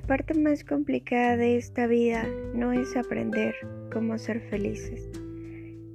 parte 0.00 0.34
más 0.34 0.64
complicada 0.64 1.36
de 1.36 1.56
esta 1.56 1.86
vida 1.86 2.26
no 2.54 2.72
es 2.72 2.96
aprender 2.96 3.54
cómo 3.92 4.18
ser 4.18 4.40
felices, 4.40 5.08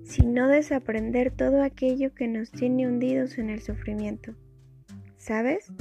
sino 0.04 0.48
desaprender 0.48 1.32
todo 1.32 1.62
aquello 1.62 2.14
que 2.14 2.28
nos 2.28 2.52
tiene 2.52 2.88
hundidos 2.88 3.38
en 3.38 3.50
el 3.50 3.62
sufrimiento. 3.62 4.36
¿Sabes? 5.18 5.72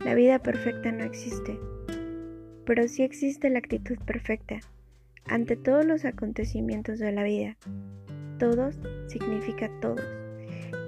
La 0.00 0.14
vida 0.14 0.38
perfecta 0.40 0.90
no 0.90 1.04
existe, 1.04 1.58
pero 2.64 2.88
sí 2.88 3.02
existe 3.02 3.50
la 3.50 3.58
actitud 3.58 3.98
perfecta 4.06 4.60
ante 5.26 5.56
todos 5.56 5.84
los 5.84 6.04
acontecimientos 6.04 6.98
de 6.98 7.12
la 7.12 7.24
vida. 7.24 7.56
Todos 8.38 8.80
significa 9.06 9.70
todos, 9.80 10.04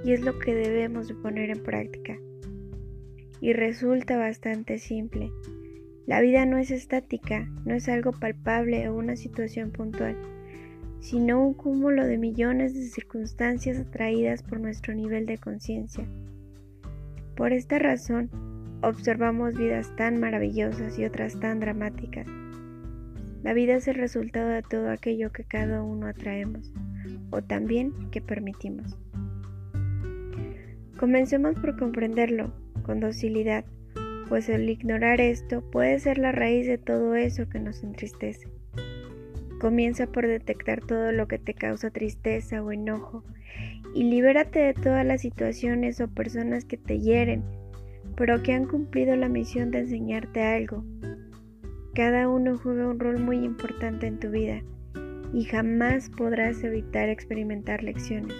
y 0.05 0.13
es 0.13 0.21
lo 0.21 0.39
que 0.39 0.55
debemos 0.55 1.09
de 1.09 1.15
poner 1.15 1.51
en 1.51 1.63
práctica. 1.63 2.19
Y 3.41 3.53
resulta 3.53 4.17
bastante 4.17 4.79
simple. 4.79 5.31
La 6.07 6.21
vida 6.21 6.45
no 6.45 6.59
es 6.59 6.71
estática, 6.71 7.49
no 7.65 7.75
es 7.75 7.89
algo 7.89 8.13
palpable 8.13 8.89
o 8.89 8.97
una 8.97 9.17
situación 9.17 9.71
puntual, 9.71 10.17
sino 11.01 11.43
un 11.43 11.55
cúmulo 11.55 12.07
de 12.07 12.19
millones 12.19 12.75
de 12.75 12.83
circunstancias 12.83 13.79
atraídas 13.79 14.43
por 14.43 14.61
nuestro 14.61 14.95
nivel 14.95 15.25
de 15.25 15.39
conciencia. 15.39 16.07
Por 17.37 17.53
esta 17.53 17.79
razón, 17.79 18.31
observamos 18.83 19.55
vidas 19.55 19.95
tan 19.97 20.21
maravillosas 20.21 20.99
y 20.99 21.05
otras 21.05 21.41
tan 21.41 21.61
dramáticas. 21.61 22.27
La 23.43 23.55
vida 23.55 23.75
es 23.75 23.89
el 23.89 23.97
resultado 23.97 24.49
de 24.49 24.63
todo 24.63 24.91
aquello 24.91 25.33
que 25.33 25.45
cada 25.45 25.83
uno 25.83 26.07
atraemos 26.07 26.73
o 27.31 27.43
también 27.43 27.93
que 28.11 28.21
permitimos. 28.21 28.99
Comencemos 30.99 31.55
por 31.57 31.79
comprenderlo 31.79 32.53
con 32.85 33.01
docilidad, 33.01 33.65
pues 34.29 34.49
el 34.49 34.69
ignorar 34.69 35.21
esto 35.21 35.63
puede 35.71 35.99
ser 35.99 36.19
la 36.19 36.33
raíz 36.33 36.67
de 36.67 36.79
todo 36.79 37.15
eso 37.15 37.49
que 37.49 37.61
nos 37.61 37.83
entristece. 37.83 38.49
Comienza 39.61 40.07
por 40.07 40.27
detectar 40.27 40.81
todo 40.81 41.13
lo 41.13 41.29
que 41.29 41.39
te 41.39 41.55
causa 41.55 41.91
tristeza 41.91 42.63
o 42.63 42.73
enojo 42.73 43.25
y 43.95 44.05
libérate 44.05 44.59
de 44.59 44.75
todas 44.75 45.07
las 45.07 45.21
situaciones 45.21 46.01
o 46.01 46.09
personas 46.09 46.65
que 46.65 46.77
te 46.77 46.99
hieren 47.01 47.45
pero 48.17 48.43
que 48.43 48.53
han 48.53 48.67
cumplido 48.67 49.17
la 49.17 49.29
misión 49.29 49.71
de 49.71 49.81
enseñarte 49.81 50.43
algo. 50.43 50.85
Cada 51.95 52.29
uno 52.29 52.59
juega 52.59 52.89
un 52.89 52.99
rol 52.99 53.21
muy 53.21 53.39
importante 53.39 54.07
en 54.07 54.19
tu 54.19 54.31
vida 54.31 54.63
y 55.33 55.45
jamás 55.45 56.11
podrás 56.11 56.63
evitar 56.63 57.09
experimentar 57.09 57.83
lecciones. 57.83 58.35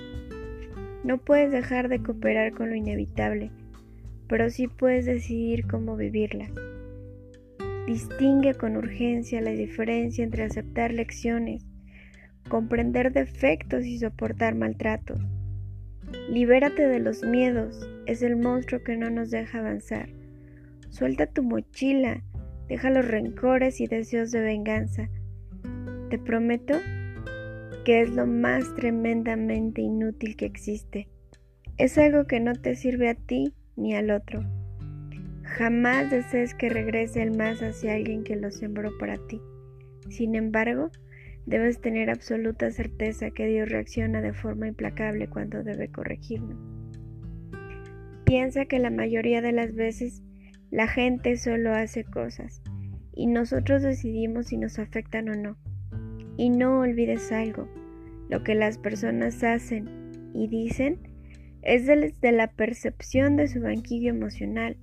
No 1.03 1.19
puedes 1.19 1.51
dejar 1.51 1.89
de 1.89 2.03
cooperar 2.03 2.53
con 2.53 2.71
lo 2.71 2.77
inevitable, 2.77 3.51
pero 4.29 4.51
sí 4.51 4.69
puedes 4.69 5.05
decidir 5.05 5.67
cómo 5.67 5.97
vivirla. 5.97 6.51
Distingue 7.87 8.55
con 8.55 8.77
urgencia 8.77 9.41
la 9.41 9.51
diferencia 9.51 10.25
entre 10.25 10.45
aceptar 10.45 10.93
lecciones, 10.93 11.67
comprender 12.49 13.13
defectos 13.13 13.85
y 13.85 13.99
soportar 13.99 14.55
maltratos. 14.55 15.21
Libérate 16.29 16.87
de 16.87 17.01
los 17.01 17.23
miedos, 17.23 17.89
es 18.07 18.23
el 18.23 18.37
monstruo 18.37 18.83
que 18.83 18.97
no 18.97 19.11
nos 19.11 19.31
deja 19.31 19.59
avanzar. 19.59 20.09
Suelta 20.89 21.27
tu 21.27 21.43
mochila, 21.43 22.23
deja 22.69 22.89
los 22.91 23.07
rencores 23.07 23.81
y 23.81 23.87
deseos 23.87 24.31
de 24.31 24.41
venganza. 24.41 25.11
Te 26.09 26.19
prometo 26.19 26.75
que 27.85 28.01
es 28.01 28.11
lo 28.11 28.27
más 28.27 28.75
tremendamente 28.75 29.83
inútil 29.83 30.37
que 30.37 30.47
existe. 30.47 31.09
Es 31.77 31.99
algo 31.99 32.27
que 32.27 32.41
no 32.41 32.55
te 32.55 32.77
sirve 32.77 33.11
a 33.11 33.15
ti 33.15 33.53
ni 33.77 33.95
al 33.95 34.11
otro. 34.11 34.45
Jamás 35.43 36.11
desees 36.11 36.55
que 36.55 36.69
regrese 36.69 37.23
el 37.23 37.37
más 37.37 37.61
hacia 37.63 37.95
alguien 37.95 38.25
que 38.25 38.37
lo 38.37 38.51
sembró 38.51 38.97
para 38.99 39.19
ti. 39.27 39.41
Sin 40.09 40.35
embargo, 40.35 40.91
Debes 41.47 41.81
tener 41.81 42.09
absoluta 42.09 42.71
certeza 42.71 43.31
que 43.31 43.47
Dios 43.47 43.69
reacciona 43.69 44.23
de 44.23 44.33
forma 44.33 44.67
implacable 44.67 45.29
cuando 45.29 45.63
debe 45.63 45.89
corregirnos. 45.89 46.57
Piensa 48.25 48.65
que 48.65 48.79
la 48.79 48.91
mayoría 48.91 49.43
de 49.43 49.53
las 49.53 49.75
veces 49.75 50.23
la 50.71 50.89
gente 50.89 51.37
solo 51.37 51.75
hace 51.75 52.05
cosas 52.05 52.63
y 53.15 53.27
nosotros 53.27 53.83
decidimos 53.83 54.47
si 54.47 54.57
nos 54.57 54.79
afectan 54.79 55.29
o 55.29 55.35
no. 55.35 55.59
Y 56.39 56.49
no 56.49 56.81
olvides 56.81 57.31
algo, 57.31 57.69
lo 58.31 58.43
que 58.43 58.55
las 58.55 58.79
personas 58.79 59.45
hacen 59.45 59.87
y 60.33 60.49
dicen 60.49 60.99
es 61.65 61.87
desde 61.87 62.33
la 62.33 62.49
percepción 62.49 63.37
de 63.37 63.49
su 63.49 63.61
banquillo 63.61 64.11
emocional, 64.11 64.77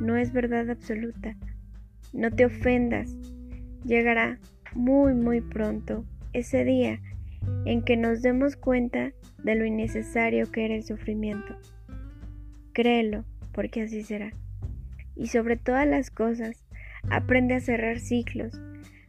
no 0.00 0.16
es 0.16 0.32
verdad 0.32 0.70
absoluta. 0.70 1.36
No 2.12 2.30
te 2.30 2.46
ofendas, 2.46 3.14
llegará 3.84 4.38
muy 4.74 5.14
muy 5.14 5.40
pronto 5.40 6.04
ese 6.32 6.64
día 6.64 7.00
en 7.64 7.82
que 7.82 7.96
nos 7.96 8.22
demos 8.22 8.56
cuenta 8.56 9.12
de 9.42 9.54
lo 9.54 9.64
innecesario 9.64 10.50
que 10.50 10.64
era 10.64 10.74
el 10.74 10.84
sufrimiento. 10.84 11.56
Créelo, 12.72 13.24
porque 13.52 13.82
así 13.82 14.02
será. 14.02 14.32
Y 15.14 15.28
sobre 15.28 15.56
todas 15.56 15.86
las 15.86 16.10
cosas, 16.10 16.64
aprende 17.10 17.54
a 17.54 17.60
cerrar 17.60 17.98
ciclos. 17.98 18.60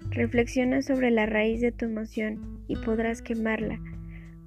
Reflexiona 0.09 0.81
sobre 0.81 1.11
la 1.11 1.25
raíz 1.25 1.61
de 1.61 1.71
tu 1.71 1.85
emoción 1.85 2.59
y 2.67 2.75
podrás 2.75 3.21
quemarla, 3.21 3.79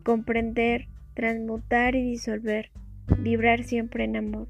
comprender, 0.02 0.88
transmutar 1.16 1.96
y 1.96 2.02
disolver, 2.02 2.70
vibrar 3.18 3.64
siempre 3.64 4.04
en 4.04 4.16
amor, 4.16 4.48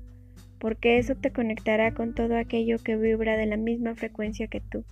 porque 0.58 0.98
eso 0.98 1.14
te 1.14 1.30
conectará 1.30 1.94
con 1.94 2.12
todo 2.12 2.36
aquello 2.36 2.76
que 2.78 2.96
vibra 2.96 3.36
de 3.36 3.46
la 3.46 3.56
misma 3.56 3.94
frecuencia 3.94 4.48
que 4.48 4.60
tú. 4.60 4.84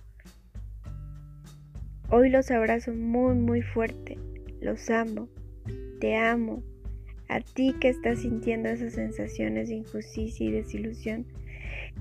Hoy 2.09 2.29
los 2.29 2.49
abrazo 2.49 2.93
muy 2.93 3.35
muy 3.35 3.61
fuerte, 3.61 4.17
los 4.61 4.89
amo, 4.89 5.27
te 5.99 6.15
amo, 6.15 6.63
a 7.27 7.41
ti 7.41 7.75
que 7.81 7.89
estás 7.89 8.21
sintiendo 8.21 8.69
esas 8.69 8.93
sensaciones 8.93 9.67
de 9.67 9.75
injusticia 9.75 10.47
y 10.47 10.51
desilusión, 10.51 11.25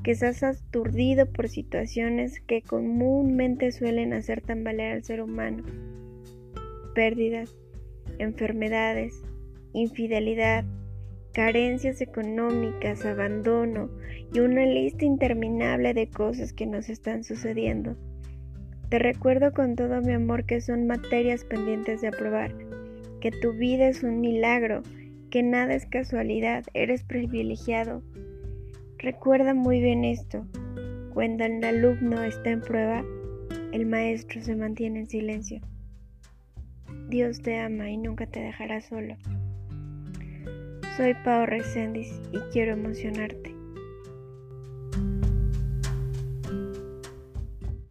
que 0.04 0.12
estás 0.12 0.44
aturdido 0.44 1.26
por 1.26 1.48
situaciones 1.48 2.40
que 2.40 2.62
comúnmente 2.62 3.72
suelen 3.72 4.12
hacer 4.12 4.40
tambalear 4.40 4.92
al 4.92 5.02
ser 5.02 5.20
humano, 5.20 5.64
pérdidas, 6.94 7.56
enfermedades, 8.18 9.20
infidelidad, 9.74 10.64
carencias 11.34 12.00
económicas, 12.00 13.04
abandono 13.04 13.90
y 14.32 14.40
una 14.40 14.64
lista 14.64 15.04
interminable 15.04 15.92
de 15.92 16.08
cosas 16.08 16.52
que 16.52 16.66
nos 16.66 16.88
están 16.88 17.24
sucediendo 17.24 17.96
te 18.94 19.00
recuerdo 19.00 19.52
con 19.52 19.74
todo 19.74 20.00
mi 20.02 20.12
amor 20.12 20.44
que 20.44 20.60
son 20.60 20.86
materias 20.86 21.44
pendientes 21.44 22.00
de 22.00 22.06
aprobar, 22.06 22.54
que 23.20 23.32
tu 23.32 23.52
vida 23.52 23.88
es 23.88 24.04
un 24.04 24.20
milagro, 24.20 24.82
que 25.30 25.42
nada 25.42 25.74
es 25.74 25.84
casualidad, 25.86 26.64
eres 26.74 27.02
privilegiado. 27.02 28.02
Recuerda 28.98 29.52
muy 29.52 29.80
bien 29.80 30.04
esto. 30.04 30.46
Cuando 31.12 31.44
el 31.44 31.64
alumno 31.64 32.22
está 32.22 32.50
en 32.50 32.60
prueba, 32.60 33.04
el 33.72 33.86
maestro 33.86 34.40
se 34.42 34.54
mantiene 34.54 35.00
en 35.00 35.06
silencio. 35.08 35.60
Dios 37.08 37.42
te 37.42 37.58
ama 37.58 37.90
y 37.90 37.96
nunca 37.96 38.26
te 38.26 38.38
dejará 38.38 38.80
solo. 38.80 39.16
Soy 40.96 41.14
Pau 41.24 41.44
Resendiz 41.44 42.20
y 42.30 42.38
quiero 42.52 42.74
emocionarte. 42.74 43.53